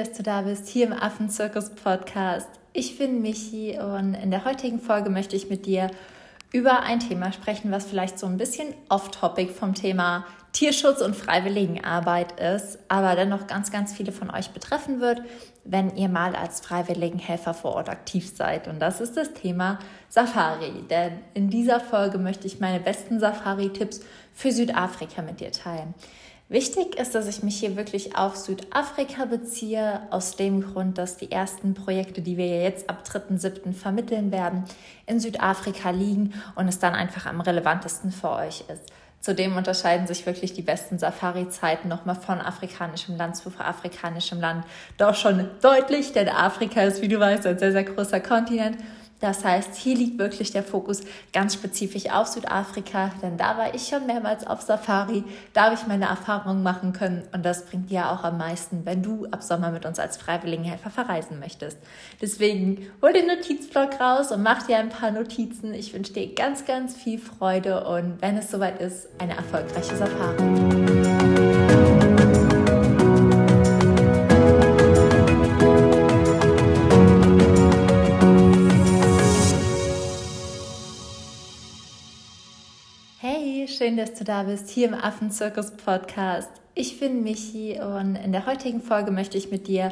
[0.00, 2.48] dass du da bist, hier im Affenzirkus Podcast.
[2.72, 5.90] Ich bin Michi und in der heutigen Folge möchte ich mit dir
[6.54, 12.40] über ein Thema sprechen, was vielleicht so ein bisschen off-topic vom Thema Tierschutz und Freiwilligenarbeit
[12.40, 15.20] ist, aber dennoch ganz, ganz viele von euch betreffen wird,
[15.64, 18.68] wenn ihr mal als Freiwilligenhelfer vor Ort aktiv seid.
[18.68, 20.82] Und das ist das Thema Safari.
[20.88, 24.00] Denn in dieser Folge möchte ich meine besten Safari-Tipps
[24.32, 25.92] für Südafrika mit dir teilen.
[26.50, 31.30] Wichtig ist, dass ich mich hier wirklich auf Südafrika beziehe, aus dem Grund, dass die
[31.30, 33.72] ersten Projekte, die wir jetzt ab 3.7.
[33.72, 34.64] vermitteln werden,
[35.06, 38.82] in Südafrika liegen und es dann einfach am relevantesten für euch ist.
[39.20, 44.64] Zudem unterscheiden sich wirklich die besten Safari-Zeiten nochmal von afrikanischem Land zu afrikanischem Land
[44.96, 48.76] doch schon deutlich, denn Afrika ist, wie du weißt, ein sehr, sehr großer Kontinent
[49.20, 53.86] das heißt, hier liegt wirklich der Fokus ganz spezifisch auf Südafrika, denn da war ich
[53.86, 58.10] schon mehrmals auf Safari, da habe ich meine Erfahrungen machen können und das bringt dir
[58.10, 61.78] auch am meisten, wenn du ab Sommer mit uns als Freiwilligenhelfer verreisen möchtest.
[62.20, 65.74] Deswegen hol den Notizblock raus und mach dir ein paar Notizen.
[65.74, 70.99] Ich wünsche dir ganz, ganz viel Freude und wenn es soweit ist, eine erfolgreiche Safari.
[83.80, 86.50] Schön, dass du da bist, hier im Affenzirkus Podcast.
[86.74, 89.90] Ich bin Michi und in der heutigen Folge möchte ich mit dir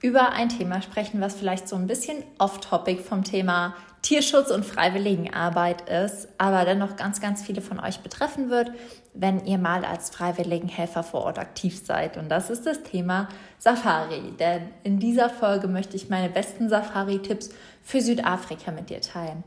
[0.00, 5.90] über ein Thema sprechen, was vielleicht so ein bisschen off-topic vom Thema Tierschutz und Freiwilligenarbeit
[5.90, 8.72] ist, aber dennoch ganz, ganz viele von euch betreffen wird,
[9.12, 12.16] wenn ihr mal als Freiwilligenhelfer vor Ort aktiv seid.
[12.16, 14.32] Und das ist das Thema Safari.
[14.38, 17.50] Denn in dieser Folge möchte ich meine besten Safari-Tipps
[17.82, 19.44] für Südafrika mit dir teilen.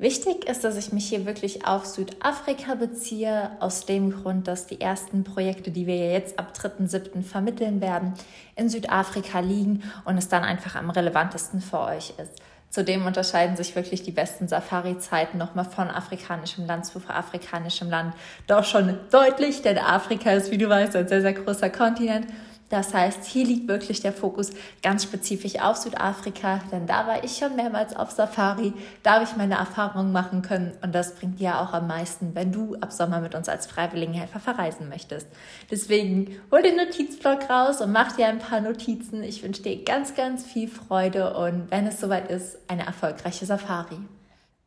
[0.00, 4.80] Wichtig ist, dass ich mich hier wirklich auf Südafrika beziehe, aus dem Grund, dass die
[4.80, 7.24] ersten Projekte, die wir jetzt ab 3.7.
[7.24, 8.14] vermitteln werden,
[8.54, 12.30] in Südafrika liegen und es dann einfach am relevantesten für euch ist.
[12.70, 18.14] Zudem unterscheiden sich wirklich die besten Safari-Zeiten nochmal von afrikanischem Land zu afrikanischem Land
[18.46, 22.28] doch schon deutlich, denn Afrika ist, wie du weißt, ein sehr, sehr großer Kontinent
[22.70, 24.50] das heißt, hier liegt wirklich der Fokus
[24.82, 29.36] ganz spezifisch auf Südafrika, denn da war ich schon mehrmals auf Safari, da habe ich
[29.36, 33.20] meine Erfahrungen machen können und das bringt dir auch am meisten, wenn du ab Sommer
[33.20, 35.28] mit uns als Freiwilligenhelfer verreisen möchtest.
[35.70, 39.22] Deswegen hol den Notizblock raus und mach dir ein paar Notizen.
[39.22, 43.98] Ich wünsche dir ganz, ganz viel Freude und wenn es soweit ist, eine erfolgreiche Safari.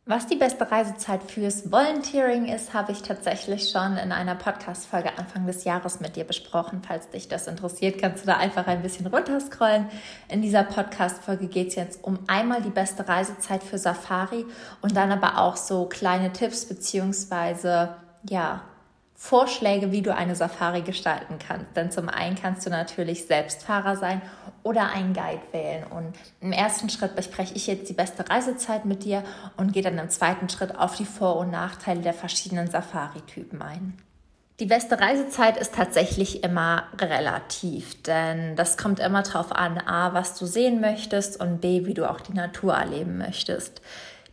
[0.05, 5.45] Was die beste Reisezeit fürs Volunteering ist, habe ich tatsächlich schon in einer Podcast-Folge Anfang
[5.45, 6.81] des Jahres mit dir besprochen.
[6.85, 9.85] Falls dich das interessiert, kannst du da einfach ein bisschen runterscrollen.
[10.27, 14.43] In dieser Podcast-Folge geht es jetzt um einmal die beste Reisezeit für Safari
[14.81, 17.95] und dann aber auch so kleine Tipps beziehungsweise
[18.27, 18.63] ja,
[19.23, 21.77] Vorschläge, wie du eine Safari gestalten kannst.
[21.77, 24.19] Denn zum einen kannst du natürlich Selbstfahrer sein
[24.63, 25.83] oder einen Guide wählen.
[25.83, 29.23] Und im ersten Schritt bespreche ich jetzt die beste Reisezeit mit dir
[29.57, 33.93] und gehe dann im zweiten Schritt auf die Vor- und Nachteile der verschiedenen Safari-Typen ein.
[34.59, 40.37] Die beste Reisezeit ist tatsächlich immer relativ, denn das kommt immer darauf an, a, was
[40.37, 43.81] du sehen möchtest und b, wie du auch die Natur erleben möchtest.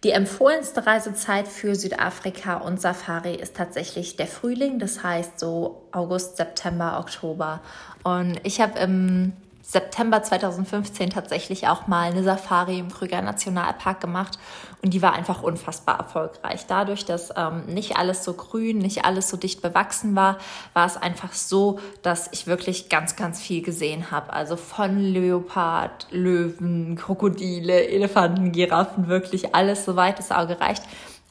[0.04, 6.36] Die empfohlenste Reisezeit für Südafrika und Safari ist tatsächlich der Frühling, das heißt so August,
[6.36, 7.60] September, Oktober.
[8.04, 9.32] Und ich habe im
[9.70, 14.38] September 2015 tatsächlich auch mal eine Safari im Krüger Nationalpark gemacht
[14.82, 16.64] und die war einfach unfassbar erfolgreich.
[16.66, 20.38] Dadurch, dass ähm, nicht alles so grün, nicht alles so dicht bewachsen war,
[20.72, 24.32] war es einfach so, dass ich wirklich ganz, ganz viel gesehen habe.
[24.32, 30.84] Also von Leopard, Löwen, Krokodile, Elefanten, Giraffen, wirklich alles, soweit das Auge reicht.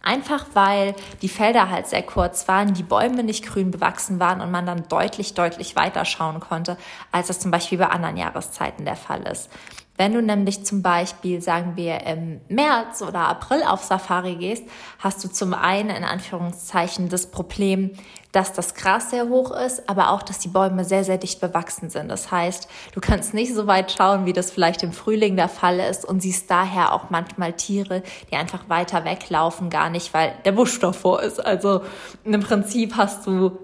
[0.08, 4.52] Einfach weil die Felder halt sehr kurz waren, die Bäume nicht grün bewachsen waren und
[4.52, 6.78] man dann deutlich, deutlich weiter schauen konnte,
[7.12, 9.50] als das zum Beispiel bei anderen Jahreszeiten der Fall ist.
[9.98, 14.64] Wenn du nämlich zum Beispiel, sagen wir, im März oder April auf Safari gehst,
[15.00, 17.92] hast du zum einen in Anführungszeichen das Problem,
[18.38, 21.90] dass das Gras sehr hoch ist, aber auch, dass die Bäume sehr, sehr dicht bewachsen
[21.90, 22.08] sind.
[22.08, 25.80] Das heißt, du kannst nicht so weit schauen, wie das vielleicht im Frühling der Fall
[25.80, 30.52] ist und siehst daher auch manchmal Tiere, die einfach weiter weglaufen, gar nicht, weil der
[30.52, 31.44] Busch davor ist.
[31.44, 31.82] Also
[32.26, 33.58] im Prinzip hast du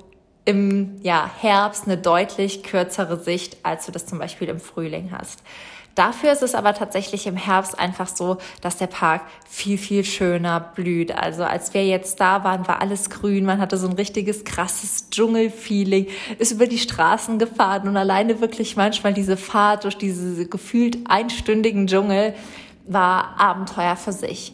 [0.43, 5.43] im ja, Herbst eine deutlich kürzere Sicht, als du das zum Beispiel im Frühling hast.
[5.95, 10.59] Dafür ist es aber tatsächlich im Herbst einfach so, dass der Park viel, viel schöner
[10.59, 11.11] blüht.
[11.11, 13.45] Also als wir jetzt da waren, war alles grün.
[13.45, 16.07] Man hatte so ein richtiges krasses Dschungelfeeling,
[16.39, 21.85] ist über die Straßen gefahren und alleine wirklich manchmal diese Fahrt durch diese gefühlt einstündigen
[21.85, 22.33] Dschungel
[22.87, 24.53] war Abenteuer für sich.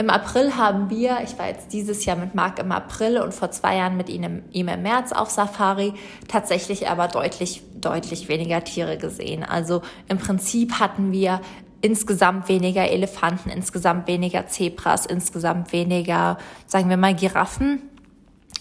[0.00, 3.50] Im April haben wir, ich war jetzt dieses Jahr mit Marc im April und vor
[3.50, 5.92] zwei Jahren mit ihm im, ihm im März auf Safari,
[6.26, 9.44] tatsächlich aber deutlich, deutlich weniger Tiere gesehen.
[9.44, 11.42] Also im Prinzip hatten wir
[11.82, 17.82] insgesamt weniger Elefanten, insgesamt weniger Zebras, insgesamt weniger, sagen wir mal, Giraffen.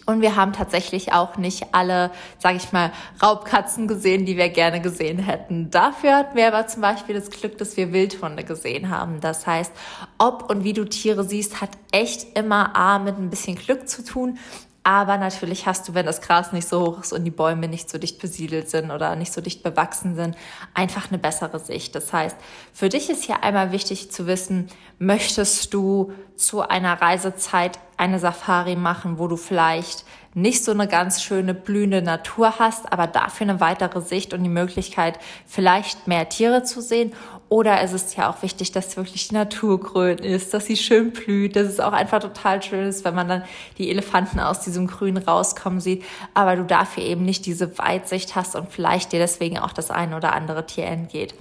[0.09, 2.09] Und wir haben tatsächlich auch nicht alle,
[2.39, 2.91] sage ich mal,
[3.21, 5.69] Raubkatzen gesehen, die wir gerne gesehen hätten.
[5.69, 9.21] Dafür hatten wir aber zum Beispiel das Glück, dass wir Wildhunde gesehen haben.
[9.21, 9.71] Das heißt,
[10.17, 14.03] ob und wie du Tiere siehst, hat echt immer A mit ein bisschen Glück zu
[14.03, 14.39] tun
[14.89, 17.91] aber natürlich hast du, wenn das Gras nicht so hoch ist und die Bäume nicht
[17.91, 20.35] so dicht besiedelt sind oder nicht so dicht bewachsen sind,
[20.73, 21.93] einfach eine bessere Sicht.
[21.93, 22.35] Das heißt,
[22.73, 24.67] für dich ist hier einmal wichtig zu wissen,
[24.97, 31.21] möchtest du zu einer Reisezeit eine Safari machen, wo du vielleicht nicht so eine ganz
[31.21, 36.63] schöne blühende Natur hast, aber dafür eine weitere Sicht und die Möglichkeit, vielleicht mehr Tiere
[36.63, 37.13] zu sehen?
[37.49, 41.11] Oder ist es ja auch wichtig, dass wirklich die Natur grün ist, dass sie schön
[41.11, 43.43] blüht, dass es auch einfach total schön ist, wenn man dann
[43.79, 46.05] die Elefanten aus diesem Grün rauskommen sieht,
[46.35, 50.15] aber du dafür eben nicht diese Weitsicht hast und vielleicht dir deswegen auch das eine
[50.15, 51.33] oder andere Tier entgeht.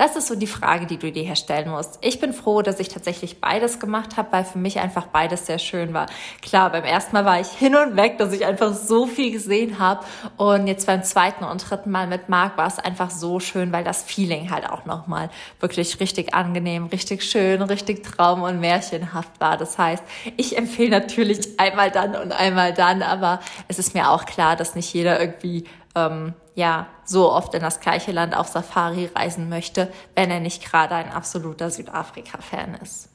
[0.00, 1.98] Das ist so die Frage, die du dir hier stellen musst.
[2.00, 5.58] Ich bin froh, dass ich tatsächlich beides gemacht habe, weil für mich einfach beides sehr
[5.58, 6.06] schön war.
[6.40, 9.78] Klar, beim ersten Mal war ich hin und weg, dass ich einfach so viel gesehen
[9.78, 10.06] habe
[10.38, 13.84] und jetzt beim zweiten und dritten Mal mit Marc war es einfach so schön, weil
[13.84, 15.28] das Feeling halt auch nochmal
[15.60, 19.58] wirklich richtig angenehm, richtig schön, richtig traum- und märchenhaft war.
[19.58, 20.02] Das heißt,
[20.38, 24.74] ich empfehle natürlich einmal dann und einmal dann, aber es ist mir auch klar, dass
[24.74, 25.64] nicht jeder irgendwie
[25.94, 30.64] ähm, ja so oft in das gleiche Land auf Safari reisen möchte, wenn er nicht
[30.64, 33.08] gerade ein absoluter Südafrika-Fan ist.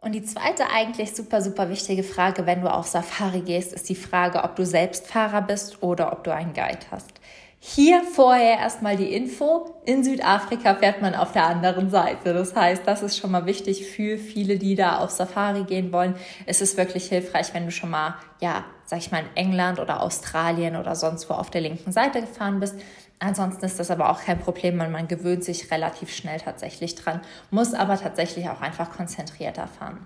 [0.00, 3.94] Und die zweite eigentlich super, super wichtige Frage, wenn du auf Safari gehst, ist die
[3.94, 7.10] Frage, ob du selbst Fahrer bist oder ob du einen Guide hast.
[7.58, 9.80] Hier vorher erstmal die Info.
[9.86, 12.34] In Südafrika fährt man auf der anderen Seite.
[12.34, 16.14] Das heißt, das ist schon mal wichtig für viele, die da auf Safari gehen wollen.
[16.44, 20.02] Es ist wirklich hilfreich, wenn du schon mal, ja, sag ich mal, in England oder
[20.02, 22.74] Australien oder sonst wo auf der linken Seite gefahren bist.
[23.18, 27.20] Ansonsten ist das aber auch kein Problem, weil man gewöhnt sich relativ schnell tatsächlich dran,
[27.50, 30.04] muss aber tatsächlich auch einfach konzentrierter fahren.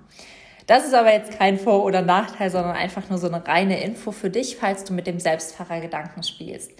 [0.67, 4.13] Das ist aber jetzt kein Vor- oder Nachteil, sondern einfach nur so eine reine Info
[4.13, 6.73] für dich, falls du mit dem Selbstfahrergedanken spielst.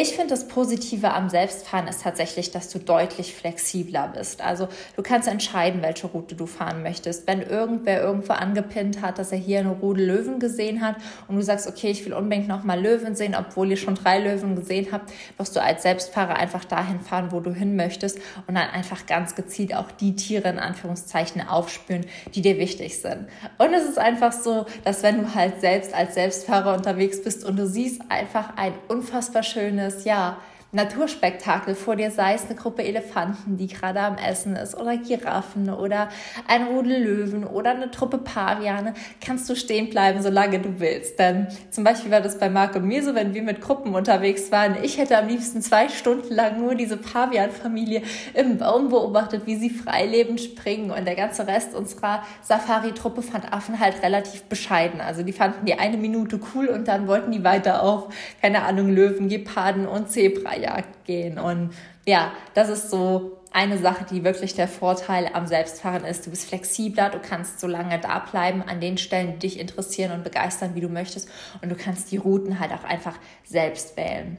[0.00, 4.40] Ich finde das Positive am Selbstfahren ist tatsächlich, dass du deutlich flexibler bist.
[4.40, 7.26] Also du kannst entscheiden, welche Route du fahren möchtest.
[7.26, 10.94] Wenn irgendwer irgendwo angepinnt hat, dass er hier eine Rudel Löwen gesehen hat
[11.26, 14.54] und du sagst, okay, ich will unbedingt nochmal Löwen sehen, obwohl ihr schon drei Löwen
[14.54, 18.70] gesehen habt, wirst du als Selbstfahrer einfach dahin fahren, wo du hin möchtest und dann
[18.70, 22.06] einfach ganz gezielt auch die Tiere in Anführungszeichen aufspüren,
[22.36, 23.26] die dir wichtig sind.
[23.58, 27.56] Und es ist einfach so, dass wenn du halt selbst als Selbstfahrer unterwegs bist und
[27.56, 30.36] du siehst einfach ein unfassbar schönes schönes, ja,
[30.70, 35.70] Naturspektakel vor dir, sei es eine Gruppe Elefanten, die gerade am Essen ist, oder Giraffen
[35.70, 36.10] oder
[36.46, 38.92] ein Rudel Löwen oder eine Truppe Paviane,
[39.24, 41.18] kannst du stehen bleiben, solange du willst.
[41.18, 44.52] Denn zum Beispiel war das bei Marc und mir so, wenn wir mit Gruppen unterwegs
[44.52, 48.02] waren, ich hätte am liebsten zwei Stunden lang nur diese Pavian-Familie
[48.34, 53.80] im Baum beobachtet, wie sie freilebend springen und der ganze Rest unserer Safari-Truppe fand Affen
[53.80, 55.00] halt relativ bescheiden.
[55.00, 58.08] Also die fanden die eine Minute cool und dann wollten die weiter auf,
[58.42, 61.38] keine Ahnung, Löwen, Geparden und Zebra Jagd gehen.
[61.38, 61.70] Und
[62.06, 66.26] ja, das ist so eine Sache, die wirklich der Vorteil am Selbstfahren ist.
[66.26, 70.12] Du bist flexibler, du kannst so lange da bleiben an den Stellen, die dich interessieren
[70.12, 71.28] und begeistern, wie du möchtest.
[71.62, 74.38] Und du kannst die Routen halt auch einfach selbst wählen.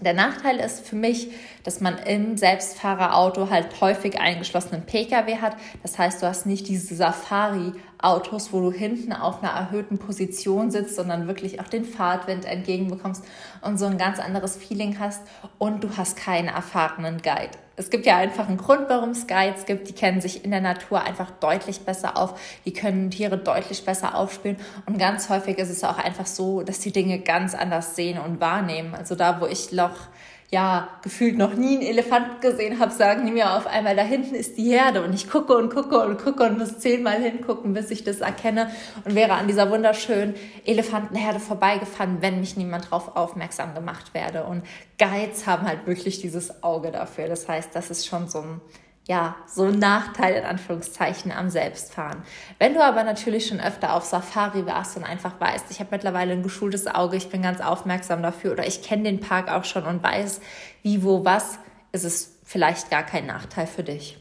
[0.00, 1.30] Der Nachteil ist für mich,
[1.62, 5.56] dass man im Selbstfahrerauto halt häufig eingeschlossenen Pkw hat.
[5.82, 10.96] Das heißt, du hast nicht diese Safari-Autos, wo du hinten auf einer erhöhten Position sitzt,
[10.96, 13.24] sondern wirklich auch den Fahrtwind entgegenbekommst
[13.62, 15.22] und so ein ganz anderes Feeling hast.
[15.58, 19.66] Und du hast keinen erfahrenen Guide es gibt ja einfach einen Grund, warum es Guides
[19.66, 19.88] gibt.
[19.88, 22.38] Die kennen sich in der Natur einfach deutlich besser auf.
[22.64, 24.56] Die können Tiere deutlich besser aufspüren.
[24.86, 28.40] Und ganz häufig ist es auch einfach so, dass die Dinge ganz anders sehen und
[28.40, 28.94] wahrnehmen.
[28.94, 30.08] Also da, wo ich noch
[30.54, 34.36] ja, gefühlt noch nie einen Elefant gesehen habe, sagen die mir auf einmal, da hinten
[34.36, 37.90] ist die Herde und ich gucke und gucke und gucke und muss zehnmal hingucken, bis
[37.90, 38.70] ich das erkenne
[39.04, 44.44] und wäre an dieser wunderschönen Elefantenherde vorbeigefahren, wenn mich niemand darauf aufmerksam gemacht werde.
[44.44, 44.62] Und
[44.96, 47.26] Guides haben halt wirklich dieses Auge dafür.
[47.26, 48.60] Das heißt, das ist schon so ein
[49.06, 52.22] ja, so ein Nachteil in Anführungszeichen am Selbstfahren.
[52.58, 56.32] Wenn du aber natürlich schon öfter auf Safari warst und einfach weißt, ich habe mittlerweile
[56.32, 59.84] ein geschultes Auge, ich bin ganz aufmerksam dafür oder ich kenne den Park auch schon
[59.84, 60.40] und weiß,
[60.82, 61.58] wie, wo, was,
[61.92, 64.18] ist es vielleicht gar kein Nachteil für dich.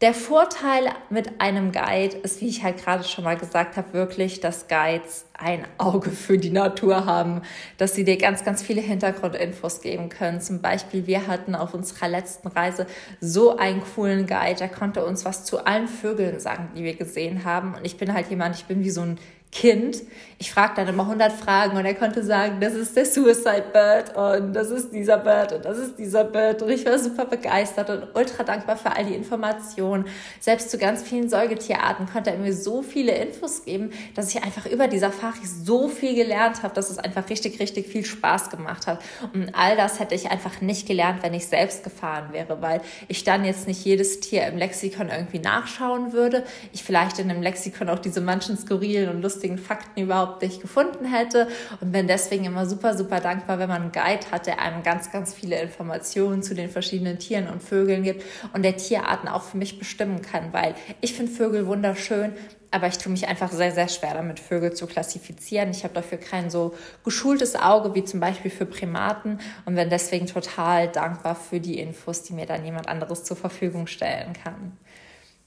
[0.00, 4.40] Der Vorteil mit einem Guide ist, wie ich halt gerade schon mal gesagt habe, wirklich,
[4.40, 7.42] dass Guides ein Auge für die Natur haben,
[7.78, 10.40] dass sie dir ganz, ganz viele Hintergrundinfos geben können.
[10.40, 12.86] Zum Beispiel, wir hatten auf unserer letzten Reise
[13.20, 17.44] so einen coolen Guide, der konnte uns was zu allen Vögeln sagen, die wir gesehen
[17.44, 17.74] haben.
[17.74, 19.18] Und ich bin halt jemand, ich bin wie so ein
[19.54, 20.02] Kind.
[20.40, 24.16] Ich frage dann immer 100 Fragen und er konnte sagen, das ist der Suicide Bird
[24.16, 26.60] und das ist dieser Bird und das ist dieser Bird.
[26.60, 30.06] Und ich war super begeistert und ultra dankbar für all die Informationen.
[30.40, 34.66] Selbst zu ganz vielen Säugetierarten konnte er mir so viele Infos geben, dass ich einfach
[34.66, 38.88] über die Safari so viel gelernt habe, dass es einfach richtig, richtig viel Spaß gemacht
[38.88, 39.02] hat.
[39.32, 43.22] Und all das hätte ich einfach nicht gelernt, wenn ich selbst gefahren wäre, weil ich
[43.22, 46.42] dann jetzt nicht jedes Tier im Lexikon irgendwie nachschauen würde.
[46.72, 50.62] Ich vielleicht in einem Lexikon auch diese manchen skurrilen und lustigen lustigen Fakten überhaupt nicht
[50.62, 51.48] gefunden hätte
[51.80, 55.12] und bin deswegen immer super, super dankbar, wenn man einen Guide hat, der einem ganz,
[55.12, 58.24] ganz viele Informationen zu den verschiedenen Tieren und Vögeln gibt
[58.54, 62.32] und der Tierarten auch für mich bestimmen kann, weil ich finde Vögel wunderschön,
[62.70, 65.70] aber ich tue mich einfach sehr, sehr schwer damit, Vögel zu klassifizieren.
[65.70, 66.74] Ich habe dafür kein so
[67.04, 72.22] geschultes Auge wie zum Beispiel für Primaten und bin deswegen total dankbar für die Infos,
[72.22, 74.72] die mir dann jemand anderes zur Verfügung stellen kann.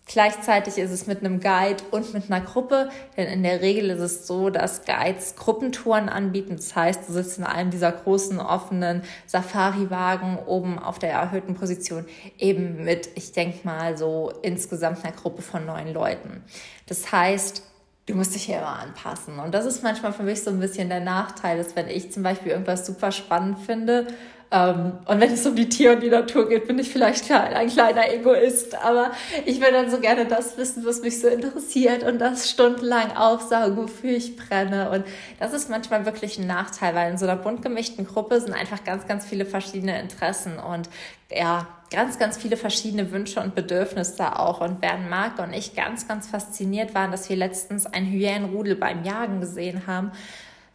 [0.08, 4.00] Gleichzeitig ist es mit einem Guide und mit einer Gruppe, denn in der Regel ist
[4.00, 6.56] es so, dass Guides Gruppentouren anbieten.
[6.56, 12.06] Das heißt, du sitzt in einem dieser großen offenen Safari-Wagen oben auf der erhöhten Position
[12.38, 16.42] eben mit, ich denke mal, so insgesamt einer Gruppe von neun Leuten.
[16.86, 17.64] Das heißt,
[18.06, 19.40] du musst dich hier immer anpassen.
[19.40, 22.24] Und das ist manchmal für mich so ein bisschen der Nachteil, dass wenn ich zum
[22.24, 24.08] Beispiel irgendwas super spannend finde
[24.50, 28.10] und wenn es um die Tier und die Natur geht, bin ich vielleicht ein kleiner
[28.14, 28.76] Egoist.
[28.82, 29.12] Aber
[29.46, 33.76] ich will dann so gerne das wissen, was mich so interessiert und das stundenlang aufsaugen,
[33.76, 34.90] wofür ich brenne.
[34.90, 35.06] Und
[35.40, 38.86] das ist manchmal wirklich ein Nachteil, weil in so einer bunt gemischten Gruppe sind einfach
[38.86, 40.90] ganz, ganz viele verschiedene Interessen und
[41.30, 44.62] ja, ganz, ganz viele verschiedene Wünsche und Bedürfnisse auch.
[44.62, 49.04] Und während Marc und ich ganz, ganz fasziniert waren, dass wir letztens ein Hyänenrudel beim
[49.04, 50.14] Jagen gesehen haben,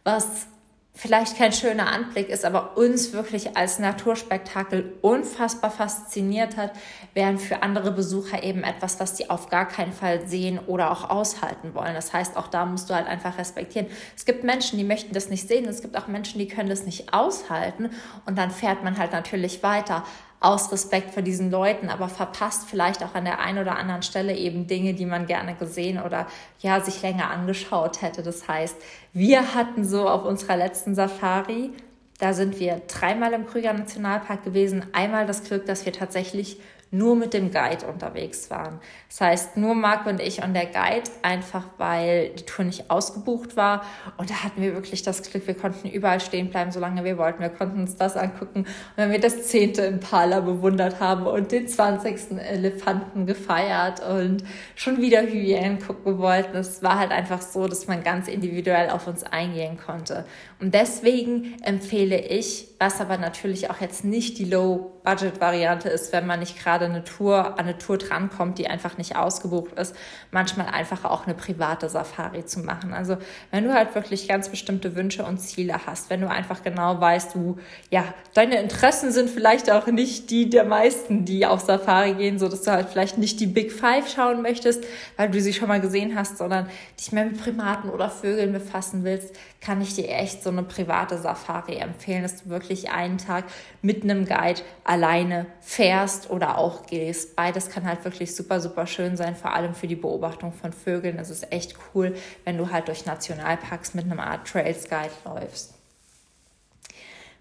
[0.03, 0.45] was
[0.95, 6.71] vielleicht kein schöner Anblick ist, aber uns wirklich als Naturspektakel unfassbar fasziniert hat,
[7.15, 11.09] während für andere Besucher eben etwas, was die auf gar keinen Fall sehen oder auch
[11.09, 11.95] aushalten wollen.
[11.95, 13.87] Das heißt, auch da musst du halt einfach respektieren.
[14.15, 16.85] Es gibt Menschen, die möchten das nicht sehen, es gibt auch Menschen, die können das
[16.85, 17.89] nicht aushalten
[18.27, 20.03] und dann fährt man halt natürlich weiter
[20.43, 24.35] aus Respekt vor diesen Leuten, aber verpasst vielleicht auch an der einen oder anderen Stelle
[24.35, 26.27] eben Dinge, die man gerne gesehen oder
[26.59, 28.23] ja, sich länger angeschaut hätte.
[28.23, 28.75] Das heißt,
[29.13, 31.71] wir hatten so auf unserer letzten Safari,
[32.19, 36.59] da sind wir dreimal im Krüger Nationalpark gewesen, einmal das Glück, dass wir tatsächlich
[36.93, 38.79] nur mit dem Guide unterwegs waren.
[39.09, 43.57] Das heißt, nur Marc und ich und der Guide, einfach weil die Tour nicht ausgebucht
[43.57, 43.83] war.
[44.17, 47.41] Und da hatten wir wirklich das Glück, wir konnten überall stehen bleiben, solange wir wollten.
[47.41, 48.59] Wir konnten uns das angucken.
[48.59, 54.43] Und wenn wir das zehnte Impala bewundert haben und den zwanzigsten Elefanten gefeiert und
[54.75, 59.07] schon wieder Hyänen gucken wollten, es war halt einfach so, dass man ganz individuell auf
[59.07, 60.25] uns eingehen konnte.
[60.59, 66.41] Und deswegen empfehle ich, was aber natürlich auch jetzt nicht die Low-Budget-Variante ist, wenn man
[66.41, 69.95] nicht gerade eine Tour an eine Tour drankommt, die einfach nicht ausgebucht ist,
[70.31, 72.93] manchmal einfach auch eine private Safari zu machen.
[72.93, 73.15] Also
[73.51, 77.35] wenn du halt wirklich ganz bestimmte Wünsche und Ziele hast, wenn du einfach genau weißt,
[77.35, 77.57] du,
[77.89, 82.49] ja, deine Interessen sind vielleicht auch nicht die der meisten, die auf Safari gehen, so
[82.49, 84.83] dass du halt vielleicht nicht die Big Five schauen möchtest,
[85.15, 86.67] weil du sie schon mal gesehen hast, sondern
[86.99, 89.33] dich mehr mit Primaten oder Vögeln befassen willst,
[89.63, 93.45] kann ich dir echt so eine private Safari empfehlen, dass du wirklich einen Tag
[93.81, 97.37] mit einem Guide alleine fährst oder auch gehst.
[97.37, 101.17] Beides kann halt wirklich super, super schön sein, vor allem für die Beobachtung von Vögeln.
[101.17, 105.73] Es ist echt cool, wenn du halt durch Nationalparks mit einem Art Trails Guide läufst.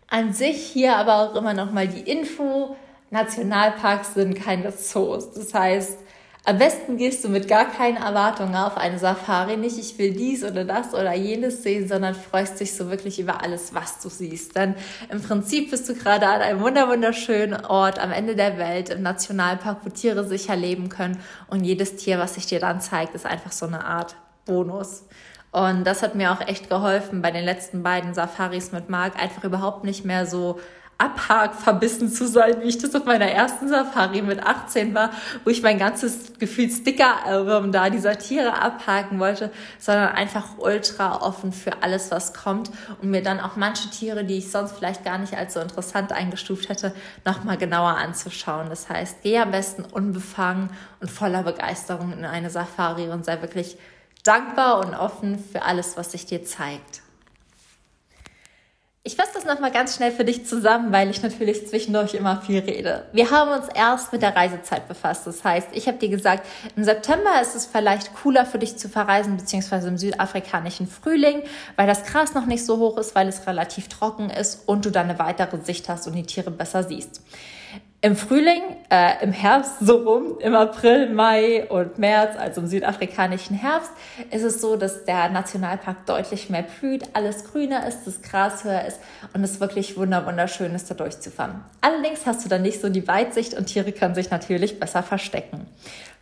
[0.07, 2.77] An sich hier aber auch immer noch mal die Info.
[3.11, 5.33] Nationalparks sind keine Zoos.
[5.33, 5.99] Das heißt,
[6.45, 10.43] am besten gehst du mit gar keinen Erwartungen auf eine Safari, nicht ich will dies
[10.43, 14.57] oder das oder jenes sehen, sondern freust dich so wirklich über alles, was du siehst.
[14.57, 14.75] Denn
[15.09, 19.85] im Prinzip bist du gerade an einem wunderschönen Ort am Ende der Welt, im Nationalpark,
[19.85, 23.53] wo Tiere sicher leben können und jedes Tier, was sich dir dann zeigt, ist einfach
[23.53, 25.05] so eine Art Bonus.
[25.53, 29.45] Und das hat mir auch echt geholfen bei den letzten beiden Safaris mit Marc, einfach
[29.45, 30.59] überhaupt nicht mehr so
[31.03, 35.11] Abhak verbissen zu sein, wie ich das auf meiner ersten Safari mit 18 war,
[35.45, 41.53] wo ich mein ganzes Gefühl Sticker-Album da dieser Tiere abhaken wollte, sondern einfach ultra offen
[41.53, 45.19] für alles, was kommt und mir dann auch manche Tiere, die ich sonst vielleicht gar
[45.19, 46.95] nicht als so interessant eingestuft hätte,
[47.25, 48.69] nochmal genauer anzuschauen.
[48.69, 53.77] Das heißt, geh am besten unbefangen und voller Begeisterung in eine Safari und sei wirklich
[54.23, 57.02] dankbar und offen für alles, was sich dir zeigt.
[59.05, 62.61] Ich fasse das nochmal ganz schnell für dich zusammen, weil ich natürlich zwischendurch immer viel
[62.61, 63.05] rede.
[63.13, 65.27] Wir haben uns erst mit der Reisezeit befasst.
[65.27, 68.89] Das heißt, ich habe dir gesagt, im September ist es vielleicht cooler für dich zu
[68.89, 71.43] verreisen, beziehungsweise im südafrikanischen Frühling,
[71.75, 74.91] weil das Gras noch nicht so hoch ist, weil es relativ trocken ist und du
[74.91, 77.23] dann eine weitere Sicht hast und die Tiere besser siehst.
[78.05, 83.55] Im Frühling, äh, im Herbst so rum, im April, Mai und März, also im südafrikanischen
[83.55, 83.93] Herbst,
[84.33, 88.85] ist es so, dass der Nationalpark deutlich mehr blüht, alles grüner ist, das Gras höher
[88.87, 88.99] ist
[89.35, 91.65] und es wirklich wunderschön ist, da durchzufahren.
[91.81, 95.69] Allerdings hast du dann nicht so die Weitsicht und Tiere können sich natürlich besser verstecken.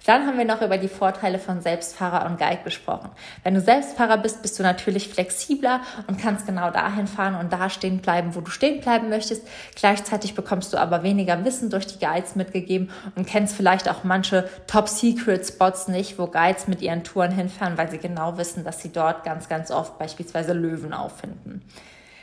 [0.06, 3.10] Dann haben wir noch über die Vorteile von Selbstfahrer und Guide gesprochen.
[3.44, 7.68] Wenn du Selbstfahrer bist, bist du natürlich flexibler und kannst genau dahin fahren und da
[7.68, 9.46] stehen bleiben, wo du stehen bleiben möchtest.
[9.74, 14.48] Gleichzeitig bekommst du aber weniger Wissen durch die Guides mitgegeben und kennst vielleicht auch manche
[14.66, 19.22] Top-Secret-Spots nicht, wo Guides mit ihren Touren hinfahren, weil sie genau wissen, dass sie dort
[19.24, 21.62] ganz, ganz oft beispielsweise Löwen auffinden.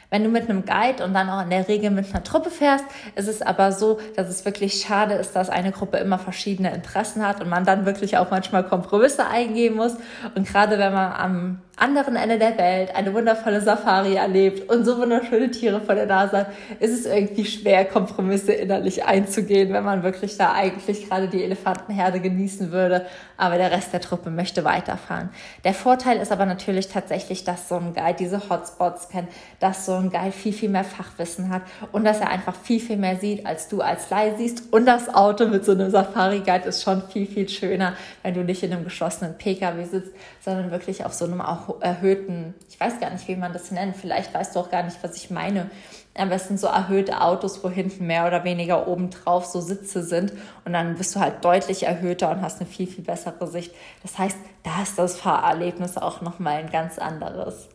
[0.09, 2.85] Wenn du mit einem Guide und dann auch in der Regel mit einer Truppe fährst,
[3.15, 7.27] ist es aber so, dass es wirklich schade ist, dass eine Gruppe immer verschiedene Interessen
[7.27, 9.97] hat und man dann wirklich auch manchmal Kompromisse eingehen muss.
[10.33, 14.97] Und gerade wenn man am anderen Ende der Welt eine wundervolle Safari erlebt und so
[14.97, 16.47] wunderschöne Tiere vor der Nase hat,
[16.79, 22.19] ist es irgendwie schwer, Kompromisse innerlich einzugehen, wenn man wirklich da eigentlich gerade die Elefantenherde
[22.19, 23.05] genießen würde,
[23.37, 25.29] aber der Rest der Truppe möchte weiterfahren.
[25.63, 29.29] Der Vorteil ist aber natürlich tatsächlich, dass so ein Guide diese Hotspots kennt,
[29.59, 32.97] dass so ein Guide viel, viel mehr Fachwissen hat und dass er einfach viel, viel
[32.97, 34.73] mehr sieht, als du als Leih siehst.
[34.73, 37.93] Und das Auto mit so einem Safari-Guide ist schon viel, viel schöner,
[38.23, 42.53] wenn du nicht in einem geschlossenen Pkw sitzt, sondern wirklich auf so einem auch erhöhten,
[42.69, 45.15] ich weiß gar nicht, wie man das nennt, vielleicht weißt du auch gar nicht, was
[45.15, 45.69] ich meine,
[46.15, 50.33] aber es sind so erhöhte Autos, wo hinten mehr oder weniger obendrauf so Sitze sind
[50.65, 53.73] und dann bist du halt deutlich erhöhter und hast eine viel, viel bessere Sicht.
[54.01, 57.69] Das heißt, da ist das Fahrerlebnis auch nochmal ein ganz anderes.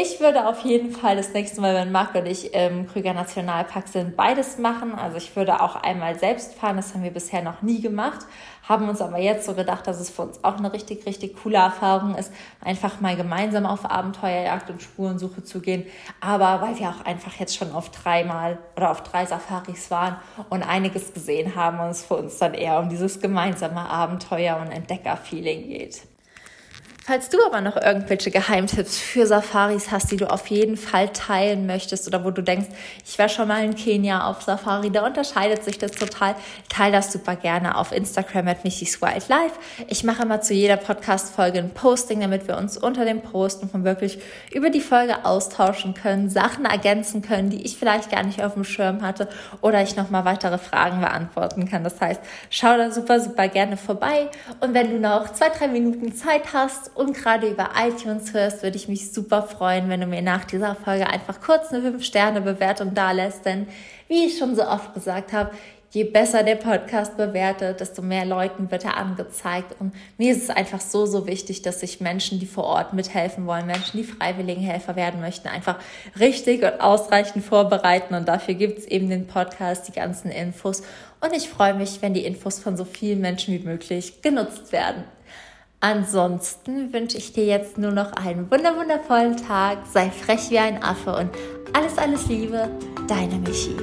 [0.00, 3.88] Ich würde auf jeden Fall das nächste Mal, wenn Marc und ich im Krüger Nationalpark
[3.88, 4.94] sind, beides machen.
[4.94, 8.20] Also ich würde auch einmal selbst fahren, das haben wir bisher noch nie gemacht,
[8.62, 11.56] haben uns aber jetzt so gedacht, dass es für uns auch eine richtig, richtig coole
[11.56, 15.84] Erfahrung ist, einfach mal gemeinsam auf Abenteuerjagd und Spurensuche zu gehen.
[16.20, 20.16] Aber weil wir auch einfach jetzt schon auf dreimal oder auf drei Safaris waren
[20.48, 24.70] und einiges gesehen haben und es für uns dann eher um dieses gemeinsame Abenteuer und
[24.70, 26.02] Entdeckerfeeling geht.
[27.08, 31.64] Falls du aber noch irgendwelche Geheimtipps für Safaris hast, die du auf jeden Fall teilen
[31.64, 32.68] möchtest oder wo du denkst,
[33.06, 36.34] ich war schon mal in Kenia auf Safari, da unterscheidet sich das total,
[36.68, 39.54] teile das super gerne auf Instagram at Michis Wildlife.
[39.86, 43.84] Ich mache immer zu jeder Podcast-Folge ein Posting, damit wir uns unter dem Posten von
[43.84, 44.18] wirklich
[44.52, 48.64] über die Folge austauschen können, Sachen ergänzen können, die ich vielleicht gar nicht auf dem
[48.64, 49.30] Schirm hatte
[49.62, 51.84] oder ich nochmal weitere Fragen beantworten kann.
[51.84, 54.28] Das heißt, schau da super, super gerne vorbei
[54.60, 58.76] und wenn du noch zwei, drei Minuten Zeit hast und gerade über iTunes hörst, würde
[58.76, 63.12] ich mich super freuen, wenn du mir nach dieser Folge einfach kurz eine 5-Sterne-Bewertung da
[63.12, 63.44] lässt.
[63.46, 63.68] Denn
[64.08, 65.52] wie ich schon so oft gesagt habe,
[65.90, 69.76] je besser der Podcast bewertet, desto mehr Leuten wird er angezeigt.
[69.78, 73.46] Und mir ist es einfach so, so wichtig, dass sich Menschen, die vor Ort mithelfen
[73.46, 75.78] wollen, Menschen, die freiwilligen Helfer werden möchten, einfach
[76.18, 78.14] richtig und ausreichend vorbereiten.
[78.14, 80.82] Und dafür gibt es eben den Podcast, die ganzen Infos.
[81.20, 85.04] Und ich freue mich, wenn die Infos von so vielen Menschen wie möglich genutzt werden.
[85.80, 89.78] Ansonsten wünsche ich dir jetzt nur noch einen wundervollen Tag.
[89.92, 91.30] Sei frech wie ein Affe und
[91.72, 92.68] alles, alles Liebe,
[93.06, 93.76] deine Michi.